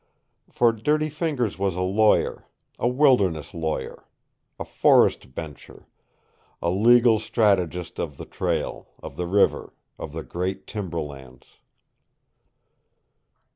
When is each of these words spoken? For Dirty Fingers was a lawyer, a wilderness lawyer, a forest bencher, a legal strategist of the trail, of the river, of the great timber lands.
For 0.49 0.71
Dirty 0.71 1.09
Fingers 1.09 1.59
was 1.59 1.75
a 1.75 1.81
lawyer, 1.81 2.47
a 2.79 2.87
wilderness 2.87 3.53
lawyer, 3.53 4.07
a 4.59 4.65
forest 4.65 5.35
bencher, 5.35 5.85
a 6.59 6.71
legal 6.71 7.19
strategist 7.19 7.99
of 7.99 8.17
the 8.17 8.25
trail, 8.25 8.87
of 9.03 9.15
the 9.15 9.27
river, 9.27 9.73
of 9.99 10.11
the 10.13 10.23
great 10.23 10.65
timber 10.65 10.99
lands. 11.01 11.45